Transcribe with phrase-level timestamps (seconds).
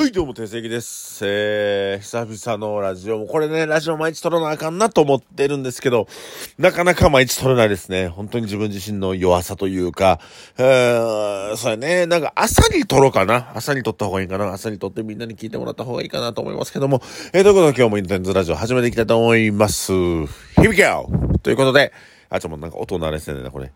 [0.00, 1.20] はい、どうも、定石です。
[1.26, 6.08] えー、久々のラジオも、これね、ラジオ毎日撮らなあかんなと思ってるんですけど、
[6.56, 8.08] なかなか毎日撮れないですね。
[8.08, 10.18] 本当に自分自身の弱さというか、
[10.56, 13.52] えー、そうやね、なんか朝に撮ろうかな。
[13.54, 14.50] 朝に撮った方がいいかな。
[14.50, 17.02] 朝に撮ってみんなに聞いてもらった方がいいかなと思いますけども、
[17.34, 19.92] えー、ということで今日もインテンズラジオ始めていきたいと思います。
[19.92, 21.10] Here we go!
[21.42, 21.92] ということで、
[22.30, 23.70] あ、ちょ、もうなんか音鳴れてんね、これ。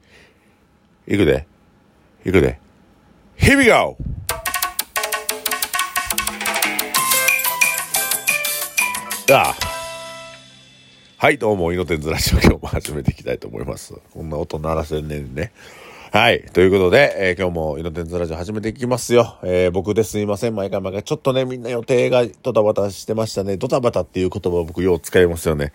[1.07, 1.47] いくで。
[2.25, 2.59] いくで。
[3.37, 3.99] Here we go!
[9.33, 9.55] あ
[11.17, 13.95] はい、どうも、イノテンズラジオ今日も始めていきたいと思います。
[14.13, 15.53] こんな音鳴らせんねんね。
[16.15, 16.45] はい。
[16.53, 19.37] ということで、えー、今日もイノテンズラジオ始めていきますよ。
[19.43, 20.55] えー、僕ですいません。
[20.55, 21.03] 毎回毎回。
[21.03, 23.57] ちょっとね、みんな予定がドタバタしてましたね。
[23.57, 25.73] ドタバタっていう言葉を僕よう使いますよね。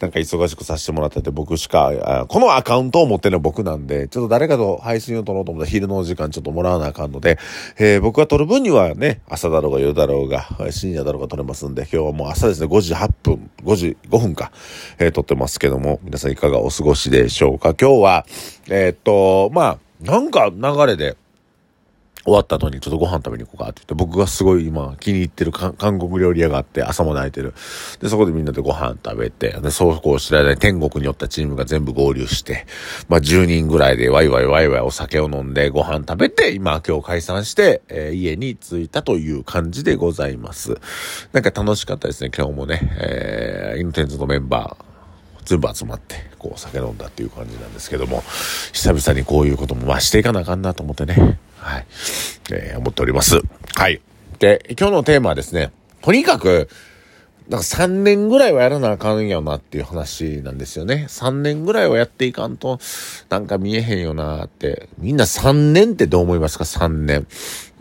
[0.00, 7.38] なんか忙しくさせてもらってて、僕しか、このアカウントを持ってるのは僕なんで、ちょっと誰かと配信を撮ろうと思ったら昼の時間ちょっともらわなあかんので、
[7.78, 14.52] えー、僕が撮る分にはね、朝だろうが夜だろうが、深夜だろうが撮れますんで、今日はもう朝ですね、5時8分、5時5分か、
[14.98, 17.74] えー、撮ってますけども、皆さんいかがお過ごしでしょうか。
[17.78, 18.26] 今日は、
[18.68, 21.16] えー、っと、まあ、なんか流れで、
[22.24, 27.52] 終わった後にちょっとご飯食べに行こうかって言って、僕がすごい今気に入ってる韓国料理屋があって朝も泣いてる。
[28.00, 32.66] で、そこでみんなでご飯食べて、で、そうこうしてる間に天国に寄ったチームが全部合流して、
[33.08, 40.76] まあ10人ぐらいでワイワイワイワイお酒を飲んでご飯食べて、今今日解散して、えー、家に着いたという感じでございます。
[41.32, 44.91] なんか楽しかったですね、今日もね、えー、インテンズのメンバー、
[45.44, 48.22] 全部集まって、こう酒飲んだっていう感じなんですけども、
[48.72, 51.86] 久々にこういうことも増していかなあかんなと思ってね、はい、
[52.52, 53.40] えー、思っております。
[53.74, 54.00] はい。
[54.38, 56.68] で、今日のテーマはですね、とにかく、
[57.48, 61.06] なんか3年ぐらいはやらなあかんやなっていう話なんですよね。
[61.08, 62.78] 3年ぐらいはやっていかんと、
[63.28, 64.88] なんか見えへんよなって。
[64.98, 67.26] みんな3年ってどう思いますか ?3 年。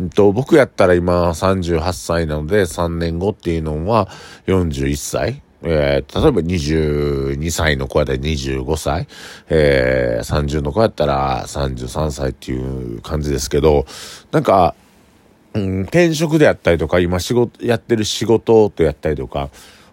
[0.02, 4.09] んと、僕やったら今38歳なので、3年後っていうのは
[4.48, 5.42] 41歳。
[5.64, 9.08] えー、例えば22歳の子やったら25歳、
[9.50, 13.86] えー、30の子やったら33歳っていう感じですけど、
[14.32, 14.76] なんか、
[15.54, 19.50] うん、転職であったりとか、今仕事、やってる仕事とやったりとか、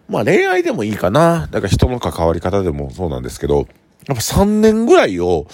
[0.09, 1.49] まあ恋愛でもいいかな。
[1.51, 3.67] だから人の関わり方でもそうなんですけど、やっ
[4.07, 5.47] ぱ3年ぐらいを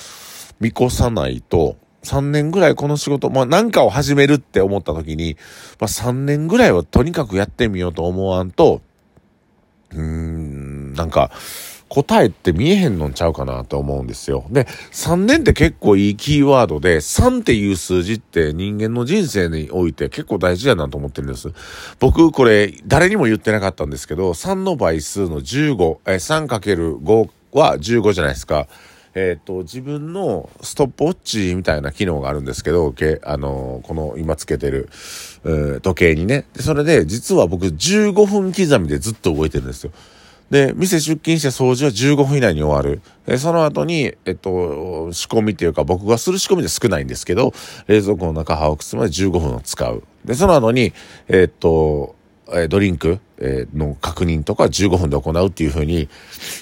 [0.61, 5.37] 見越さないと、3年ぐらいこの仕事、まあ何かを始めるって思った時に、
[5.81, 8.83] まあ3年ぐらいはとにかくやってみようと思わんと、
[9.94, 11.31] うーん、なんか、
[11.88, 14.44] 答えって見えへんのんちゃうかなと思うんですよ。
[14.50, 21.53] で、3年って結構いいキーワードで、3っていう数字って人間の人生において結構大事だなと思ってるんです。
[22.00, 28.66] 僕、これ、誰にも言ってなかったんですけど、3の倍数の15、え、3×5 は15じゃないですか。
[29.15, 34.89] えっ、ー、と、自分のストップウォッチみたいな機能があるんですけど、けあのー、この今つけてる、
[35.83, 36.47] 時計にね。
[36.55, 39.93] で、それで、実は僕15分刻みでずっと動いてるんですよ。
[40.51, 43.01] で、店出勤して掃除は15分以内に終わる。
[43.27, 47.53] で、その後に、えっと、仕込みっていうか僕がする仕込みで少ないんですけど、
[47.87, 50.03] 冷蔵庫の中歯をくすまで15分を使う。
[50.25, 50.93] で、その後に、
[51.29, 52.15] えっと、
[52.53, 56.09] えドリンク、えの確認とか15分で行うっていうふうに、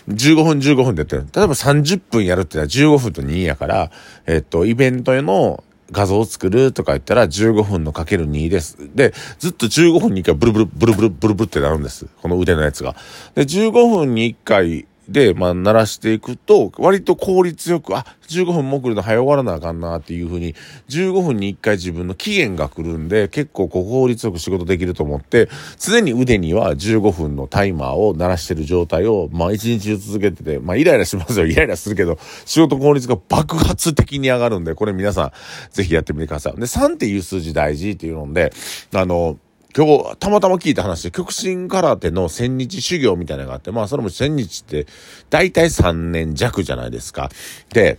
[0.09, 1.27] 15分15分でやってる。
[1.35, 3.91] 例えば30分やるってのは15分と2やから、
[4.27, 8.77] えっと、イベントへの画像を作るとか言ったら15分のかける2です。
[8.95, 12.07] で、ずっと15分に1回ブルブル、ブルブル、ブルブルってなるんです。
[12.21, 12.97] この腕のやつが。
[13.35, 20.55] で、15分に1回で、まあ、鳴らしていくと、割と効率よく、あ、15分も来るの早終わらなあかんなっていうふうに、
[20.89, 31.47] 15分に1回自分の期限が来るんで、結構こう効率よく仕事できると思って、常に腕には15分のタイマーを鳴らしてる状態を、まあ、1日中続けてて、まあ、イライラしますよ。
[31.47, 35.33] イライラするけど、仕事効率が爆発的に上がるんで、これ皆さん、
[35.71, 36.55] ぜひやってみてください。
[36.55, 38.53] で、3っていう数字大事っていうので、
[38.95, 39.37] あの、
[39.75, 44.87] 今日、たまたま聞いた話で、極真空手の千日修行みたいなのがあって、まあ、それも千日って、
[45.31, 47.31] だいたい3年弱じゃないですか。
[47.71, 47.99] で、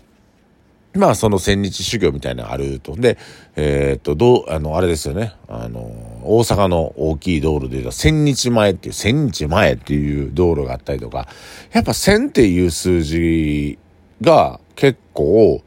[0.94, 2.96] まあ、その千日修行みたいなのがあると。
[2.96, 3.18] で、
[3.56, 5.34] えー、っと、どう、あの、あれですよね。
[5.48, 5.80] あの、
[6.24, 11.28] 大阪の大きい道路で言うと、千日前っていう、千日前っていう道路があったりとか、
[11.72, 13.80] やっぱ千っていう数字
[14.22, 15.64] が結構、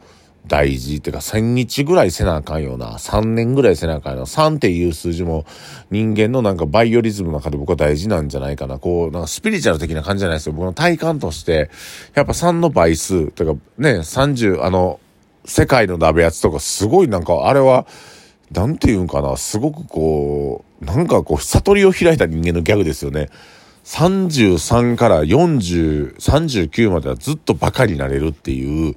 [0.47, 5.45] 大事っていうか1000日ぐらいせなあかんような、3年ぐらいせなあかんような、3っていう数字も
[5.91, 8.79] 人間のなんかバイオリズムの中で僕は大事なんじゃないかな。
[8.79, 10.53] こう、なんかスピリチュアル的な感じじゃないですよ。
[10.53, 11.71] 僕の体感として、
[12.15, 15.01] やっぱ3の倍数、というかね、30、あの、
[15.45, 17.87] 世界の鍋やつとかすごいなんかあれは、
[18.53, 23.29] なんて言うんかな、すごくこう、なんかこう、悟りを開いた人間のギャグですよね。
[23.87, 28.97] 33から40、39まではずっとバカになれるっていう、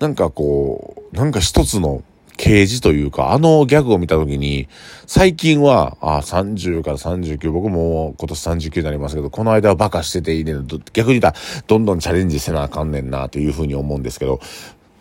[0.00, 2.02] なんかこう、なんか一つの
[2.36, 4.66] 刑事というか、あのギャグを見たときに、
[5.06, 10.54] 最近は、あ、30から39、僕も今年39になりますけど、この間はバカしてていいね。
[10.92, 11.34] 逆に言ったら、
[11.68, 14.40] どんどんチャレンジせなあかんねんな、というふうに思うんですけど、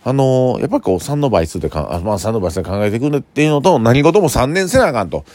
[0.03, 5.25] あのー、やっぱこう3の倍数でか、まあ3の倍数で考えていくっていうのと、何事も3年せなあかんと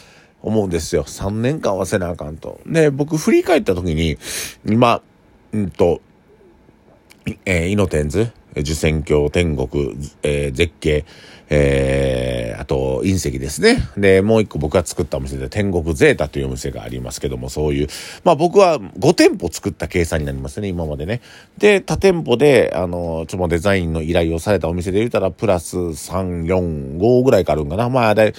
[0.41, 1.03] 思うんですよ。
[1.03, 2.59] 3年間はせなあかんと。
[2.65, 4.17] で、僕振り返った時に、
[4.65, 5.01] 今、
[5.51, 6.01] うんと、
[7.45, 11.05] えー、イノテンズ、受選鏡、天国、えー、絶景、
[11.53, 13.77] えー、あと、隕石ですね。
[13.97, 17.87] で、もう一個僕が作ったお店で天国ゼータというお店がありますけども、そういう、
[18.23, 21.19] まあ僕は5店舗作った計算になりますね、今までね。
[21.57, 27.89] で、他店舗で、あの、ちょっとデザインの依頼をされたお店で言ったら、プラス3、4、5ぐらいかあるんかな。
[27.89, 28.33] まあ、で、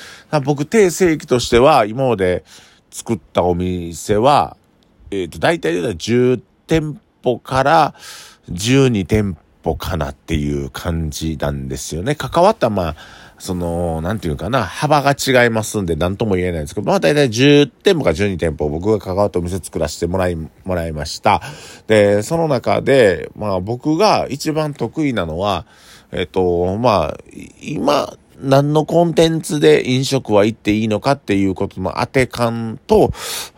[0.45, 2.45] 僕、定正規としては、今まで
[2.91, 4.57] 作ったお店は、
[5.11, 7.95] えっ、ー、と、大体で10店舗から、
[8.51, 9.42] 12店舗
[9.77, 12.15] かなっていう感じなんですよね。
[12.15, 12.97] 関わった、まあ、
[13.39, 21.43] その、なんていうかな、幅が違いますんで、なんとも言えないんですけど、まあ大体10店舗か12店舗僕が関わってお店作らせてもらい、もらいました。
[21.89, 25.67] で、その中で、まあ僕が一番得意なのは、
[26.13, 27.19] えっと、まあ、
[27.61, 33.13] 今、何のコンテンツで飲食は行っていいのかっていうことの当て感と、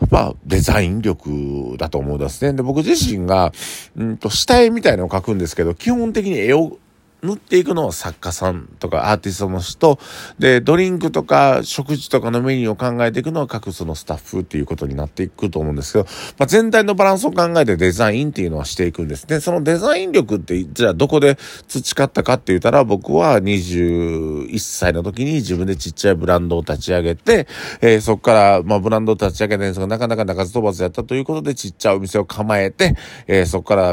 [0.09, 2.53] まあ、デザイン力だと思うんですね。
[2.53, 3.51] で、僕自身が、
[3.97, 6.77] うんと、下絵みたいなのを描くんですけど、基本的に絵を
[7.25, 9.99] 塗っていくのは作家さんとかアーティストの人、
[10.39, 16.05] で、ドリンクとか食事とかのメニューを考えていくのは各そのスタッフっていうことになっていくと思うんですけど、
[16.37, 19.39] まあ、全体のバランスを考えてデザインっていうのはしていくんですね。
[19.39, 21.37] そのデザイン力って、じゃあどこで
[21.67, 27.47] 培ったかって言ったら、僕は21歳の時に自分でちっちゃいブランドを立ち上げて、
[27.81, 32.95] えー、そこから、まあ、ブランドを立ち上げたんですが、なかなか鳴かず飛ばずやったということで、ちっちゃいお店を構えて、
[33.27, 33.91] えー、そこから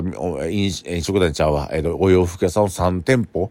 [0.48, 3.50] 飲食店ちゃうわ、えー、お洋服屋さんを3店舗、tiempo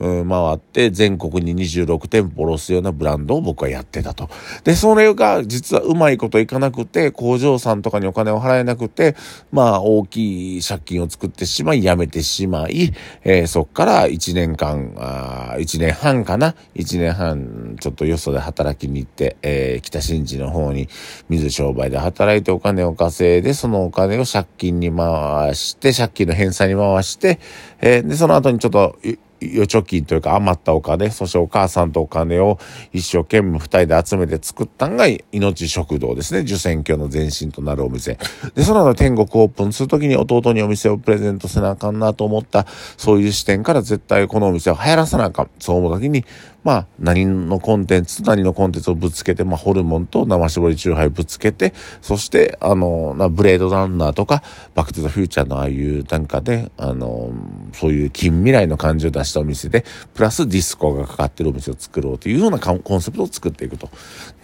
[0.00, 4.30] うん、回って全国に26店舗卸すようなブランドを僕はやってたと。
[4.64, 9.14] で、それが実はうまいこといかなくて、工場さんとかにお金を払えなくて、
[9.52, 12.94] まあ大きい借金を作ってしまい、辞めてしまい、
[13.24, 20.88] えー、そっから1年間、あ1年半かな ?1 年半、ちょっとよそで働きに行って、えー、北新地の方に
[21.28, 27.38] 水商売で働いてお金を稼いで、そのお金を借金に回して、借金の返済に回して、
[27.82, 28.96] えー、で、その後にちょっと、
[29.42, 32.58] 預貯金というか余ったお金、そしてお母さんとお金を
[32.92, 36.40] 一生懸命二人で集めて作ったんが命食堂ですね。
[36.40, 38.18] 受選挙の前身となるお店。
[38.54, 42.66] で、その後天国オープンするときに弟にお店をプレゼントせなあかんなと思った、
[42.96, 45.50] そういう視点から絶対このお店を流行らさなあかん。
[45.58, 46.24] そう思うときに、
[46.62, 51.72] まあ、何のコンテンツと何のコンテンツをぶつけて、まあ、ホルモンと生搾りチューハイぶつけて、
[52.02, 54.42] そして、あの、なブレードランナーとか、
[54.74, 57.30] バックトゥザフューチャーのああいうなんかで、あの、
[57.72, 59.84] そういう近未来の感じを出してたお店で、
[60.14, 63.88] プラスディスコがかかってるお店を作ろうというようなコンセプトを作っていくと。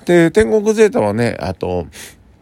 [0.05, 1.87] で、天国ゼータはね、あと、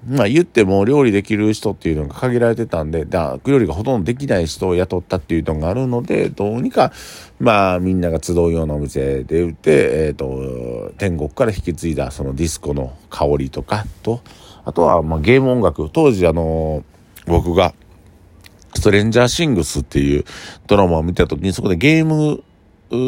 [0.06, 6.92] まあ言っても料理できる人っていうのが限られてたんで、だ料理がほとんどできない人を雇ったっていうのがあるので、どうにか、
[7.40, 9.70] まあみんなが集うようなお店で売って、
[10.06, 14.20] えっ、ー、と、天国から引き継いだそのディスコの香りとかと、
[14.64, 16.84] あとはまあゲーム音楽、当時あの、
[17.26, 17.74] 僕が、
[18.74, 20.24] ストレンジャーシングスっていう
[20.66, 22.44] ドラマを見た時にそこでゲーム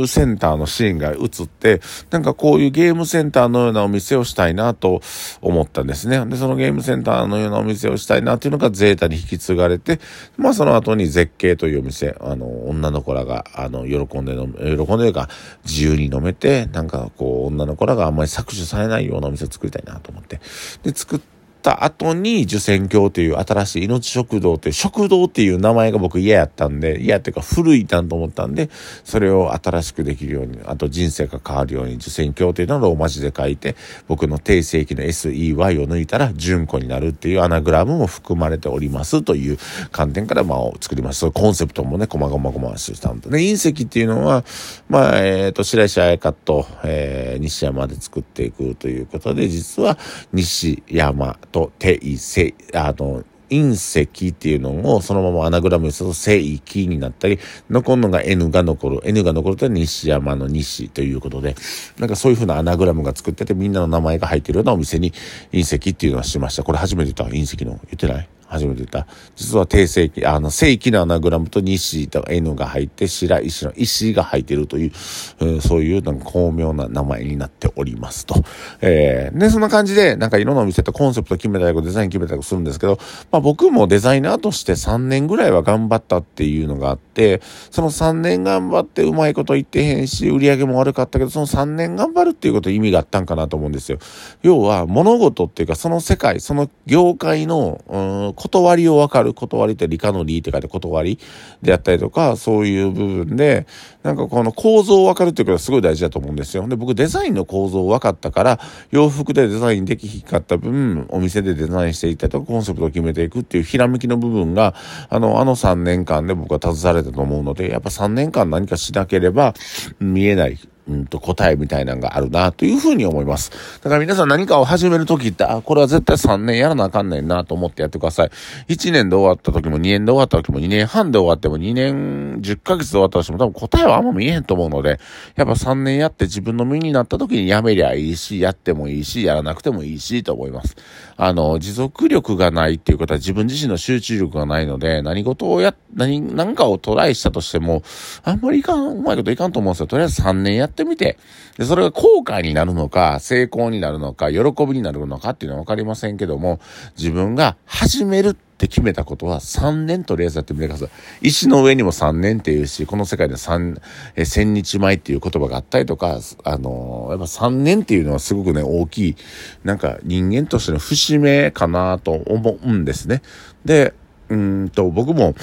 [0.06, 1.80] センターのシーンが映って、
[2.10, 5.00] なんかこういうゲームセンターのようなお店をしたいなと
[5.40, 6.24] 思ったんですね。
[6.26, 10.00] で、そのゲームセンターのようなお店をしたいなっていうのがゼータに引き継がれて、
[10.37, 15.28] まあその後に絶景というお店、あの、女の子らが、あの、喜んで飲め、喜んでるか、
[15.64, 20.40] 自由に飲めて、なんかこう、女の子らがあんまり搾取されないようなお店を作りたいなと思って。
[20.82, 21.36] で、作って、
[21.66, 28.70] った後に受選教という新しい命食堂という食堂っていう名前が僕嫌やったんで、嫌っていうか古いなと思ったんで、
[29.02, 33.75] それを新しくできるように、あと人生が変わるように受選教というのをローマ字で書いて、
[34.06, 39.58] 僕の定世紀の SEY を抜いたら純子になるっていうアナグラムも含まれておりますという
[39.90, 41.32] 観点からまあ作りました。
[41.32, 44.44] コンセプトもね、細々細ししたんで、隕石っていうのは、
[44.88, 49.99] まあ、えっ、ー、と、白石彩香と、えー、西山で作っていくということで、実は
[50.32, 57.38] 西山とと定石、あの、隕石っていうのをそのままアナグラムにすると聖域になったり、
[57.70, 59.00] 残るのが N が残る。
[59.04, 61.54] N が残ると西山の西ということで、
[61.98, 65.12] なんかそういうふうなアナグラムが作っててみんなの名前が入ってるようなお店に
[65.52, 66.64] 隕石っていうのはしました。
[66.64, 68.28] これ初めて言った隕石の言ってない？
[68.48, 69.06] 初めて言った。
[69.34, 74.92] 実は定世紀、あの、正規のアナグラムと西と N が入って、白石の石が入っているという、
[75.40, 78.42] えー、そういうなんか巧妙な名前になっておりますと。
[78.80, 82.98] えー、で、そんな感じで、なんかいろんなお店とコンセプト決めたり、デザイン決めたりするんですけど、
[83.30, 93.98] まあ僕もデザイナーとして3年ぐらいは頑張ったっていうのがあって、その3年頑張ってうまいこと言ってへんし、売り上げも悪かったけど、その3年頑張るっていうこと意味があったんかなと思うんですよ。
[94.42, 97.98] 要は、物事っていうか、その世界、その業界の、う
[98.30, 99.35] ん、断りを分かる。
[99.35, 101.19] 断りって理科の理って書いて断り
[101.62, 103.66] であったりとか、そういう部分で、
[104.02, 106.69] なんかこの構造を分かるっていうことはすごい大事だと思うんですよ。
[106.69, 114.75] で、僕デザインの構造を分かったから、洋服でデザインできひんかった分、お店でデザインしていったりとか、コンセプトを決めていくっていうひらめきの部分が、
[115.09, 119.55] あの、あの3年間で僕は携われたと思うので、やっぱ3年間何かしなければ
[119.99, 123.50] 見えないうんと答えみたいなのがあるなというふうに思います。
[123.83, 128.31] だから皆さん何かを始めるときって、あ、これは絶対3年やらなあかんねんなと思ってやってください。
[128.69, 135.00] 1年で終わった時も2年で終わった時も2年半で終わっても2年10ヶ月で終わったとしても多分答えはあんま見えへんと思うので、
[135.35, 140.76] やっぱ3年やって自分の身になった時にやめりゃいいし、やってもいいし、やらなくてもいいしと思います。
[141.16, 147.83] あの、持続力がないっていうことは自分自身の集中力がないので、何事をや、何、何かをトライしたとしても、
[148.23, 149.87] あんまりいかん、うまいこといかんと思うんですよ。
[149.87, 151.18] とりあえず3年やってみて、
[151.59, 156.61] で、それが後悔になるのか、成功になるのか、喜びになるのかっていうのはわかりませんけども、
[156.97, 160.88] 自分が始めるって決めたことは3年とりあえずやってみてください。
[161.21, 163.80] 石の上にも3年っていうし、この世界で3、
[164.16, 169.16] え、千日前っていう言葉があったりとか、あのー、やっぱ3年っていうのはすごくね、大きい、
[169.64, 173.23] なんか人間としての節目かなと思うんですね。
[173.64, 173.92] で、
[174.28, 175.35] うんと、僕も、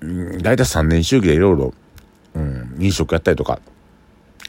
[0.00, 1.74] うん、だいたい3年周期でいろいろ、
[2.34, 3.60] うん、飲食やったりとか、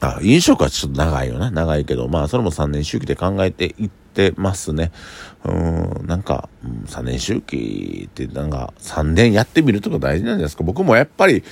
[0.02, 1.52] あ、飲食はちょっと長いよな。
[1.52, 4.92] 長いけど、まあ、それも3年周期で考えていってますね。
[5.46, 6.50] うん、なんか、
[6.88, 10.64] 3年周期ってなんか、3年やってみるとか大事なんじゃないですか。
[10.64, 11.44] 僕もやっぱり、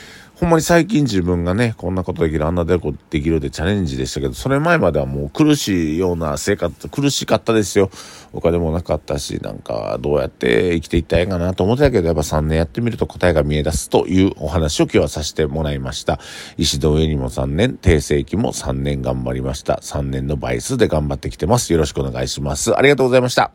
[0.43, 7.89] ほんまに最近自分がね、こんなことできる、あんなでこできるでチャレンジでしたけど、それ前まではもう苦しいような生活、苦しかったですよ。
[8.33, 16.19] お金もなかったし、なんかどうやって生きていったらいいかなと思ってたけど、やっぱ3年やってみると答えが見え出すというお話を今日はさせてもらいました。
[16.57, 19.79] 石戸上にも3年、定世紀も3年頑張りました。
[19.81, 21.71] 3年の倍数で頑張ってきてます。
[21.71, 22.77] よろしくお願いします。
[22.77, 23.53] ありがとうございました。